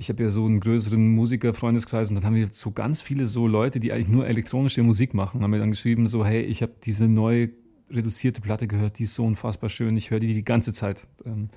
ich 0.00 0.08
habe 0.10 0.22
ja 0.22 0.30
so 0.30 0.46
einen 0.46 0.60
größeren 0.60 1.08
Musikerfreundeskreis 1.08 2.08
und 2.10 2.14
dann 2.14 2.24
haben 2.24 2.36
wir 2.36 2.46
so 2.46 2.70
ganz 2.70 3.02
viele 3.02 3.26
so 3.26 3.48
Leute, 3.48 3.80
die 3.80 3.92
eigentlich 3.92 4.06
nur 4.06 4.28
elektronische 4.28 4.84
Musik 4.84 5.12
machen, 5.12 5.42
haben 5.42 5.50
mir 5.50 5.58
dann 5.58 5.72
geschrieben 5.72 6.06
so, 6.06 6.24
hey, 6.24 6.40
ich 6.40 6.62
habe 6.62 6.72
diese 6.84 7.08
neue 7.08 7.50
reduzierte 7.90 8.40
Platte 8.40 8.68
gehört, 8.68 9.00
die 9.00 9.04
ist 9.04 9.14
so 9.14 9.24
unfassbar 9.24 9.68
schön, 9.68 9.96
ich 9.96 10.12
höre 10.12 10.20
die 10.20 10.34
die 10.34 10.44
ganze 10.44 10.72
Zeit. 10.72 11.08
Ähm, 11.26 11.48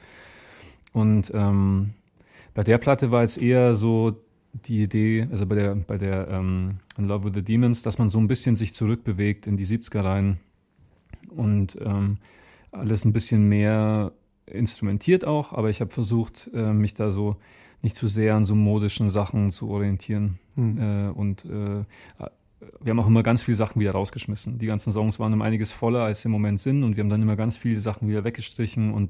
Und 0.93 1.31
ähm, 1.36 1.91
bei 2.53 2.63
der 2.63 2.79
Platte 2.79 3.12
war 3.12 3.21
jetzt 3.21 3.38
eher 3.38 3.75
so 3.75 4.24
die 4.53 4.84
Idee, 4.84 5.27
also 5.31 5.46
bei 5.46 5.55
der, 5.55 5.75
bei 5.75 5.98
der 5.98 6.27
ähm, 6.27 6.79
In 6.98 7.05
Love 7.05 7.25
with 7.25 7.31
the 7.34 7.43
Demons, 7.43 7.84
dass 7.84 7.98
man 7.98 8.10
so 8.10 8.20
ein 8.20 8.27
bisschen 8.27 8.55
sich 8.55 8.74
zurückbewegt 8.74 9.48
in 9.48 9.58
die 9.58 9.65
70er 9.65 10.03
rein 10.03 10.39
und 11.29 11.77
ähm, 11.81 12.17
alles 12.72 13.05
ein 13.05 13.13
bisschen 13.13 13.48
mehr 13.48 14.12
instrumentiert 14.46 15.25
auch, 15.25 15.53
aber 15.53 15.70
ich 15.70 15.81
habe 15.81 15.91
versucht, 15.91 16.50
äh, 16.53 16.74
mich 16.74 16.93
da 16.93 17.12
so 17.12 17.38
nicht 17.81 17.96
zu 17.96 18.08
sehr 18.08 18.36
an 18.36 18.43
so 18.43 18.55
modischen 18.55 19.10
Sachen 19.10 19.50
zu 19.50 19.70
orientieren. 19.70 20.39
Hm. 20.55 20.77
Äh, 20.77 21.12
und 21.12 21.46
äh, 21.46 21.84
wir 22.79 22.89
haben 22.91 23.00
auch 23.00 23.08
immer 23.08 23.24
ganz 23.24 23.43
viele 23.43 23.55
Sachen 23.55 23.79
wieder 23.79 23.91
rausgeschmissen. 23.91 24.60
Die 24.60 24.67
ganzen 24.67 24.91
Songs 24.91 25.20
waren 25.20 25.34
um 25.34 25.41
einiges 25.41 25.72
voller, 25.72 26.03
als 26.03 26.22
sie 26.22 26.27
im 26.27 26.31
Moment 26.31 26.60
sind 26.60 26.84
und 26.84 26.96
wir 26.96 27.03
haben 27.03 27.10
dann 27.10 27.22
immer 27.22 27.36
ganz 27.36 27.58
viele 27.58 27.79
Sachen 27.79 28.08
wieder 28.08 28.24
weggestrichen 28.24 28.93
und 28.93 29.10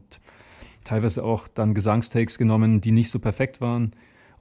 teilweise 0.83 1.23
auch 1.23 1.47
dann 1.47 1.73
Gesangstakes 1.73 2.37
genommen, 2.37 2.81
die 2.81 2.91
nicht 2.91 3.11
so 3.11 3.19
perfekt 3.19 3.61
waren, 3.61 3.91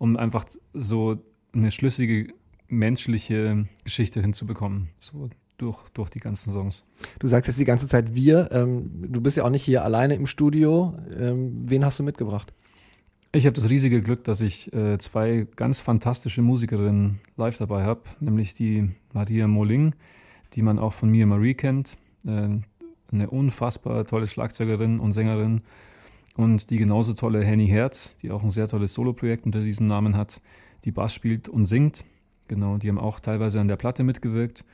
um 0.00 0.16
einfach 0.16 0.46
so 0.72 1.18
eine 1.52 1.70
schlüssige 1.70 2.32
menschliche 2.68 3.66
Geschichte 3.84 4.22
hinzubekommen, 4.22 4.88
so 4.98 5.28
durch, 5.58 5.78
durch 5.92 6.08
die 6.08 6.20
ganzen 6.20 6.54
Songs. 6.54 6.84
Du 7.18 7.26
sagst 7.26 7.48
jetzt 7.48 7.60
die 7.60 7.66
ganze 7.66 7.86
Zeit 7.86 8.14
wir. 8.14 8.50
Ähm, 8.50 8.90
du 9.12 9.20
bist 9.20 9.36
ja 9.36 9.44
auch 9.44 9.50
nicht 9.50 9.62
hier 9.62 9.84
alleine 9.84 10.14
im 10.14 10.26
Studio. 10.26 10.94
Ähm, 11.14 11.64
wen 11.66 11.84
hast 11.84 11.98
du 11.98 12.02
mitgebracht? 12.02 12.50
Ich 13.32 13.44
habe 13.44 13.54
das 13.54 13.68
riesige 13.68 14.00
Glück, 14.00 14.24
dass 14.24 14.40
ich 14.40 14.72
äh, 14.72 14.96
zwei 14.96 15.46
ganz 15.54 15.80
fantastische 15.80 16.40
Musikerinnen 16.40 17.20
live 17.36 17.58
dabei 17.58 17.84
habe, 17.84 18.00
nämlich 18.20 18.54
die 18.54 18.88
Maria 19.12 19.48
Moling, 19.48 19.94
die 20.54 20.62
man 20.62 20.78
auch 20.78 20.94
von 20.94 21.10
Mia 21.10 21.26
Marie 21.26 21.54
kennt, 21.54 21.98
äh, 22.26 22.48
eine 23.12 23.30
unfassbar 23.30 24.06
tolle 24.06 24.28
Schlagzeugerin 24.28 24.98
und 24.98 25.12
Sängerin 25.12 25.60
und 26.40 26.70
die 26.70 26.78
genauso 26.78 27.12
tolle 27.12 27.44
Henny 27.44 27.68
Herz, 27.68 28.16
die 28.16 28.30
auch 28.30 28.42
ein 28.42 28.48
sehr 28.48 28.66
tolles 28.66 28.94
Soloprojekt 28.94 29.44
unter 29.44 29.60
diesem 29.60 29.86
Namen 29.86 30.16
hat, 30.16 30.40
die 30.84 30.90
Bass 30.90 31.14
spielt 31.14 31.48
und 31.48 31.66
singt. 31.66 32.04
Genau, 32.48 32.78
die 32.78 32.88
haben 32.88 32.98
auch 32.98 33.20
teilweise 33.20 33.60
an 33.60 33.68
der 33.68 33.76
Platte 33.76 34.02
mitgewirkt. 34.02 34.64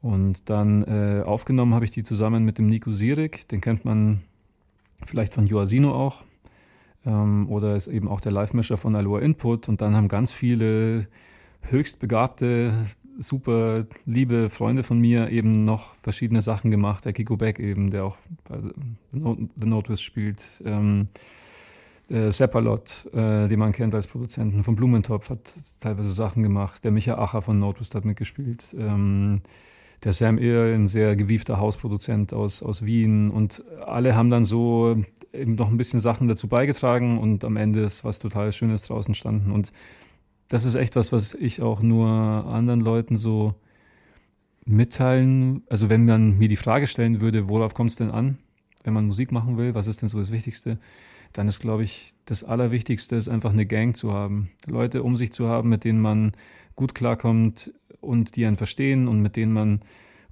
Und 0.00 0.48
dann 0.48 0.82
äh, 0.82 1.22
aufgenommen 1.24 1.74
habe 1.74 1.84
ich 1.84 1.90
die 1.90 2.04
zusammen 2.04 2.44
mit 2.44 2.58
dem 2.58 2.68
Nico 2.68 2.92
Sierig, 2.92 3.48
den 3.48 3.60
kennt 3.60 3.84
man 3.84 4.22
vielleicht 5.04 5.34
von 5.34 5.46
Joasino 5.46 5.92
auch, 5.92 6.24
ähm, 7.04 7.48
oder 7.48 7.74
ist 7.74 7.88
eben 7.88 8.06
auch 8.06 8.20
der 8.20 8.32
Live-Mischer 8.32 8.76
von 8.76 8.94
Aloha 8.94 9.20
Input. 9.20 9.68
Und 9.68 9.80
dann 9.80 9.96
haben 9.96 10.06
ganz 10.06 10.30
viele 10.30 11.08
höchst 11.62 11.98
begabte, 11.98 12.72
super 13.18 13.86
liebe 14.04 14.50
Freunde 14.50 14.82
von 14.82 14.98
mir 14.98 15.30
eben 15.30 15.64
noch 15.64 15.94
verschiedene 15.96 16.42
Sachen 16.42 16.70
gemacht. 16.70 17.04
Der 17.04 17.12
Kiko 17.12 17.36
Beck 17.36 17.58
eben, 17.58 17.90
der 17.90 18.04
auch 18.04 18.18
bei 18.48 18.58
The 19.12 19.18
Not- 19.18 19.38
The 19.56 19.66
Notice 19.66 20.02
spielt. 20.02 20.42
Ähm, 20.64 21.06
der 22.08 22.32
Seppalot, 22.32 23.08
äh, 23.14 23.48
den 23.48 23.58
man 23.58 23.72
kennt 23.72 23.94
als 23.94 24.06
Produzenten 24.06 24.64
von 24.64 24.76
Blumentopf, 24.76 25.30
hat 25.30 25.52
teilweise 25.80 26.10
Sachen 26.10 26.42
gemacht. 26.42 26.84
Der 26.84 26.90
Micha 26.90 27.14
Acher 27.16 27.42
von 27.42 27.58
Notice 27.58 27.94
hat 27.94 28.04
mitgespielt. 28.04 28.74
Ähm, 28.78 29.36
der 30.04 30.12
Sam 30.12 30.36
Ear, 30.38 30.74
ein 30.74 30.88
sehr 30.88 31.14
gewiefter 31.14 31.58
Hausproduzent 31.58 32.34
aus, 32.34 32.62
aus 32.62 32.84
Wien. 32.84 33.30
Und 33.30 33.62
alle 33.86 34.16
haben 34.16 34.30
dann 34.30 34.44
so 34.44 35.02
eben 35.32 35.54
noch 35.54 35.70
ein 35.70 35.76
bisschen 35.76 36.00
Sachen 36.00 36.28
dazu 36.28 36.48
beigetragen 36.48 37.18
und 37.18 37.44
am 37.44 37.56
Ende 37.56 37.80
ist 37.80 38.04
was 38.04 38.18
total 38.18 38.52
Schönes 38.52 38.82
draußen 38.82 39.14
standen. 39.14 39.52
Und 39.52 39.72
das 40.52 40.66
ist 40.66 40.74
echt 40.74 40.96
was, 40.96 41.12
was 41.12 41.32
ich 41.32 41.62
auch 41.62 41.80
nur 41.80 42.08
anderen 42.10 42.80
Leuten 42.80 43.16
so 43.16 43.54
mitteilen. 44.66 45.62
Also 45.70 45.88
wenn 45.88 46.04
man 46.04 46.36
mir 46.36 46.48
die 46.48 46.56
Frage 46.56 46.86
stellen 46.86 47.22
würde, 47.22 47.48
worauf 47.48 47.72
kommt 47.72 47.88
es 47.88 47.96
denn 47.96 48.10
an, 48.10 48.36
wenn 48.84 48.92
man 48.92 49.06
Musik 49.06 49.32
machen 49.32 49.56
will, 49.56 49.74
was 49.74 49.86
ist 49.86 50.02
denn 50.02 50.10
so 50.10 50.18
das 50.18 50.30
Wichtigste? 50.30 50.78
Dann 51.32 51.48
ist, 51.48 51.60
glaube 51.60 51.84
ich, 51.84 52.12
das 52.26 52.44
Allerwichtigste 52.44 53.16
ist 53.16 53.30
einfach 53.30 53.54
eine 53.54 53.64
Gang 53.64 53.96
zu 53.96 54.12
haben. 54.12 54.50
Leute 54.66 55.02
um 55.02 55.16
sich 55.16 55.32
zu 55.32 55.48
haben, 55.48 55.70
mit 55.70 55.84
denen 55.84 56.02
man 56.02 56.32
gut 56.76 56.94
klarkommt 56.94 57.72
und 58.02 58.36
die 58.36 58.44
einen 58.44 58.56
verstehen 58.56 59.08
und 59.08 59.22
mit 59.22 59.36
denen 59.36 59.54
man 59.54 59.80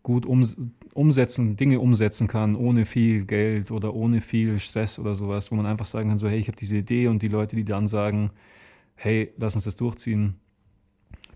gut 0.02 0.26
ums 0.26 0.58
umsetzen, 0.92 1.56
Dinge 1.56 1.80
umsetzen 1.80 2.28
kann, 2.28 2.56
ohne 2.56 2.84
viel 2.84 3.24
Geld 3.24 3.70
oder 3.70 3.94
ohne 3.94 4.20
viel 4.20 4.58
Stress 4.58 4.98
oder 4.98 5.14
sowas, 5.14 5.50
wo 5.50 5.54
man 5.54 5.64
einfach 5.64 5.86
sagen 5.86 6.10
kann, 6.10 6.18
so, 6.18 6.28
hey, 6.28 6.38
ich 6.38 6.48
habe 6.48 6.58
diese 6.58 6.76
Idee 6.76 7.06
und 7.06 7.22
die 7.22 7.28
Leute, 7.28 7.56
die 7.56 7.64
dann 7.64 7.86
sagen, 7.86 8.32
hey, 9.00 9.32
lass 9.38 9.54
uns 9.54 9.64
das 9.64 9.76
durchziehen. 9.76 10.38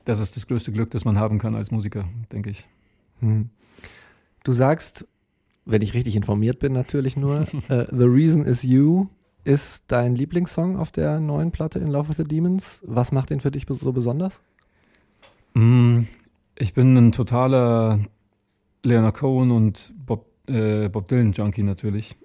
Das 0.04 0.20
ist 0.20 0.36
das 0.36 0.46
größte 0.46 0.70
Glück, 0.70 0.90
das 0.90 1.06
man 1.06 1.18
haben 1.18 1.38
kann 1.38 1.54
als 1.54 1.70
Musiker, 1.70 2.04
denke 2.30 2.50
ich. 2.50 2.68
Hm. 3.20 3.48
Du 4.44 4.52
sagst, 4.52 5.08
wenn 5.64 5.80
ich 5.80 5.94
richtig 5.94 6.14
informiert 6.14 6.58
bin, 6.58 6.74
natürlich 6.74 7.16
nur, 7.16 7.40
äh, 7.68 7.86
The 7.90 8.04
Reason 8.04 8.44
Is 8.44 8.62
You 8.64 9.06
ist 9.44 9.84
dein 9.88 10.14
Lieblingssong 10.14 10.76
auf 10.76 10.90
der 10.90 11.20
neuen 11.20 11.52
Platte 11.52 11.78
In 11.78 11.88
Love 11.88 12.10
with 12.10 12.16
the 12.18 12.24
Demons. 12.24 12.82
Was 12.84 13.12
macht 13.12 13.30
den 13.30 13.40
für 13.40 13.50
dich 13.50 13.64
so 13.66 13.92
besonders? 13.92 14.42
Mm, 15.54 16.00
Ich 16.56 16.74
bin 16.74 16.94
ein 16.96 17.12
totaler 17.12 18.00
Leonard 18.82 19.16
Cohen 19.16 19.50
und 19.50 19.94
Bob, 20.04 20.26
äh, 20.48 20.90
Bob 20.90 21.08
Dylan 21.08 21.32
Junkie 21.32 21.62
natürlich. 21.62 22.16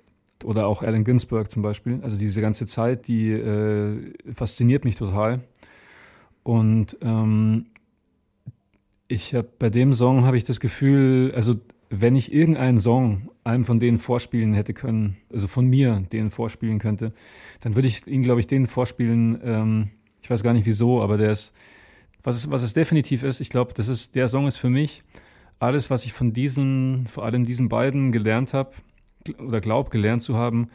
Oder 0.43 0.67
auch 0.67 0.84
Allen 0.84 1.04
Ginsberg 1.04 1.49
zum 1.49 1.62
Beispiel. 1.62 1.99
Also 2.02 2.17
diese 2.17 2.41
ganze 2.41 2.65
Zeit, 2.65 3.08
die 3.08 3.32
äh, 3.32 4.13
fasziniert 4.34 4.86
mich 4.86 4.95
total. 4.95 5.41
Und 6.43 6.97
ähm, 7.02 7.67
ich 9.08 9.34
habe 9.36 9.49
bei 9.60 9.69
dem 9.69 9.91
Song 9.93 10.25
habe 10.25 10.38
ich 10.38 10.43
das 10.43 10.60
Gefühl, 10.60 11.34
also 11.36 11.56
wenn 11.89 12.15
ich 12.15 12.32
irgendeinen 12.32 12.78
Song 12.78 13.30
einem 13.43 13.65
von 13.65 13.80
denen 13.80 13.97
vorspielen 13.97 14.54
hätte 14.54 14.73
können, 14.73 15.17
also 15.32 15.47
von 15.47 15.65
mir 15.65 16.04
den 16.12 16.30
vorspielen 16.30 16.80
könnte, 16.80 17.13
dann 17.62 17.75
würde 17.75 17.88
ich 17.88 18.06
ihn, 18.08 18.23
glaube 18.23 18.39
ich, 18.39 18.47
den 18.47 18.67
vorspielen. 18.67 19.39
Ähm, 19.43 19.89
ich 20.21 20.30
weiß 20.30 20.43
gar 20.43 20.54
nicht 20.54 20.65
wieso, 20.65 21.02
aber 21.02 21.17
der 21.17 21.32
ist, 21.32 21.54
was 22.23 22.36
es, 22.36 22.52
was 22.52 22.63
es 22.63 22.73
definitiv 22.73 23.23
ist, 23.23 23.41
ich 23.41 23.49
glaube, 23.49 23.73
das 23.73 23.88
ist, 23.88 24.15
der 24.15 24.28
Song 24.28 24.47
ist 24.47 24.58
für 24.58 24.69
mich 24.69 25.04
alles, 25.58 25.89
was 25.89 26.06
ich 26.06 26.13
von 26.13 26.32
diesen, 26.32 27.08
vor 27.08 27.25
allem 27.25 27.45
diesen 27.45 27.67
beiden 27.67 28.12
gelernt 28.12 28.54
habe 28.54 28.71
oder 29.38 29.62
glaub 29.62 29.92
gelernt 29.92 30.22
zu 30.22 30.38
haben, 30.38 30.70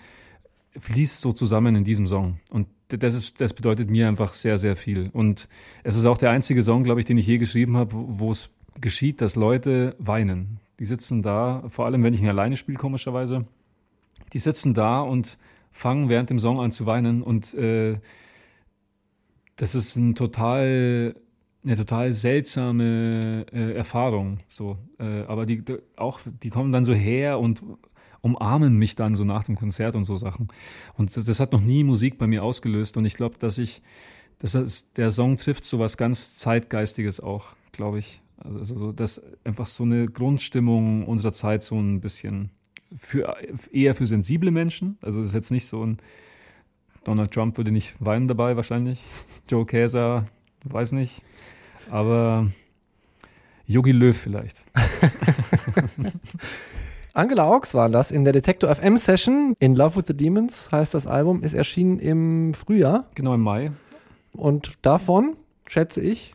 fließt 0.79 1.21
so 1.21 1.33
zusammen 1.33 1.77
in 1.77 1.85
diesem 1.85 2.07
Song. 2.07 2.41
Und 2.51 2.69
das 2.89 3.15
ist, 3.15 3.41
das 3.41 3.55
bedeutet 3.55 3.91
mir 3.91 4.09
einfach 4.09 4.33
sehr, 4.33 4.59
sehr 4.59 4.77
viel. 4.77 5.11
Und 5.13 5.49
es 5.83 5.97
ist 5.97 6.07
auch 6.07 6.19
der 6.19 6.31
einzige 6.31 6.63
Song, 6.63 6.85
glaube 6.85 7.01
ich, 7.01 7.07
den 7.07 7.17
ich 7.17 7.27
je 7.27 7.39
geschrieben 7.39 7.77
habe, 7.77 7.91
wo 7.95 8.31
es 8.31 8.51
geschieht, 8.81 9.21
dass 9.21 9.37
Leute 9.37 9.95
weinen. 9.99 10.61
Die 10.79 10.85
sitzen 10.85 11.23
da, 11.23 11.65
vor 11.69 11.87
allem 11.87 12.03
wenn 12.03 12.15
ich 12.15 12.21
ihn 12.21 12.29
alleine 12.29 12.57
spiele, 12.57 12.79
komischerweise, 12.79 13.47
die 14.33 14.39
sitzen 14.39 14.75
da 14.75 15.01
und 15.01 15.39
fangen 15.71 16.09
während 16.09 16.31
dem 16.31 16.39
Song 16.39 16.61
an 16.61 16.73
zu 16.73 16.87
weinen 16.87 17.23
und 17.23 17.53
äh, 17.55 17.99
das 19.57 19.75
ist 19.75 19.97
ein 19.97 20.15
total 20.15 21.15
eine 21.65 21.77
total 21.77 22.13
seltsame 22.13 23.47
äh, 23.53 23.73
Erfahrung 23.75 24.39
so 24.47 24.79
äh, 25.01 25.23
aber 25.23 25.47
die 25.47 25.65
auch 25.97 26.21
die 26.43 26.51
kommen 26.51 26.71
dann 26.71 26.85
so 26.85 26.95
her 26.95 27.41
und 27.41 27.63
umarmen 28.25 28.77
mich 28.77 28.97
dann 28.97 29.15
so 29.15 29.25
nach 29.25 29.45
dem 29.45 29.57
Konzert 29.57 29.95
und 29.97 30.05
so 30.05 30.17
Sachen 30.17 30.49
und 30.97 31.15
das, 31.17 31.25
das 31.25 31.41
hat 31.41 31.53
noch 31.53 31.61
nie 31.61 31.85
Musik 31.85 32.19
bei 32.19 32.27
mir 32.27 32.43
ausgelöst 32.43 32.97
und 32.97 33.05
ich 33.05 33.15
glaube 33.15 33.39
dass 33.39 33.59
ich 33.59 33.83
das 34.39 34.55
ist, 34.55 34.97
der 34.97 35.11
Song 35.13 35.37
trifft 35.37 35.65
so 35.65 35.79
was 35.79 35.97
ganz 35.97 36.37
zeitgeistiges 36.37 37.21
auch 37.21 37.57
glaube 37.73 37.99
ich 37.99 38.23
also 38.39 38.59
also 38.59 38.79
so 38.79 38.93
dass 38.93 39.23
einfach 39.45 39.67
so 39.67 39.85
eine 39.85 40.07
Grundstimmung 40.07 41.07
unserer 41.07 41.33
Zeit 41.33 41.63
so 41.63 41.79
ein 41.79 42.01
bisschen 42.01 42.51
für 42.97 43.37
eher 43.71 43.95
für 43.95 44.07
sensible 44.07 44.51
Menschen 44.51 44.99
also 45.03 45.21
das 45.21 45.29
ist 45.29 45.35
jetzt 45.35 45.51
nicht 45.51 45.67
so 45.67 45.85
ein 45.85 45.99
Donald 47.05 47.33
Trump 47.33 47.57
würde 47.59 47.71
nicht 47.71 47.95
weinen 48.01 48.27
dabei 48.27 48.57
wahrscheinlich. 48.57 49.03
Joe 49.49 49.67
Käser, 49.67 50.25
weiß 50.65 50.93
nicht. 50.93 51.23
Aber 51.91 52.51
Yogi 53.67 53.93
Löw 53.93 54.17
vielleicht. 54.17 54.65
Angela 57.17 57.45
Augs 57.45 57.75
war 57.75 57.89
das 57.89 58.11
in 58.11 58.25
der 58.25 58.33
Detector 58.33 58.75
FM 58.75 58.97
Session. 58.97 59.55
In 59.61 59.77
Love 59.77 59.95
with 59.95 60.07
the 60.09 60.17
Demons 60.17 60.73
heißt 60.73 60.95
das 60.95 61.07
Album, 61.07 61.45
ist 61.45 61.55
erschienen 61.55 62.01
im 62.01 62.55
Frühjahr. 62.55 63.07
Genau 63.15 63.35
im 63.35 63.41
Mai. 63.41 63.71
Und 64.33 64.79
davon, 64.83 65.37
schätze 65.69 66.01
ich, 66.01 66.35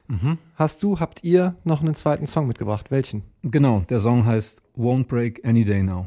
hast 0.56 0.82
du, 0.82 1.02
habt 1.02 1.26
ihr 1.26 1.56
noch 1.66 1.82
einen 1.82 1.96
zweiten 1.96 2.28
Song 2.28 2.48
mitgebracht. 2.48 2.92
Welchen? 2.92 3.24
Genau, 3.44 3.82
der 3.90 4.00
Song 4.00 4.26
heißt 4.26 4.62
Won't 4.78 5.08
Break 5.08 5.46
Any 5.46 5.66
Day 5.66 5.84
Now. 5.84 6.06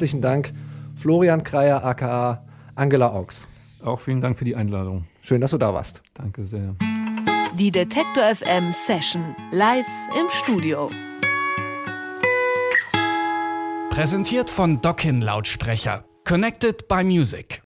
Herzlichen 0.00 0.22
Dank, 0.22 0.54
Florian 0.96 1.44
Kreier, 1.44 1.84
aka 1.84 2.42
Angela 2.74 3.12
Augs. 3.12 3.46
Auch 3.84 4.00
vielen 4.00 4.22
Dank 4.22 4.38
für 4.38 4.46
die 4.46 4.56
Einladung. 4.56 5.04
Schön, 5.20 5.42
dass 5.42 5.50
du 5.50 5.58
da 5.58 5.74
warst. 5.74 6.00
Danke 6.14 6.42
sehr. 6.46 6.74
Die 7.58 7.70
Detektor 7.70 8.34
FM 8.34 8.72
Session 8.72 9.36
live 9.52 9.84
im 10.18 10.30
Studio. 10.30 10.88
Präsentiert 13.90 14.48
von 14.48 14.80
Dockin 14.80 15.20
Lautsprecher. 15.20 16.06
Connected 16.24 16.88
by 16.88 17.04
Music. 17.04 17.60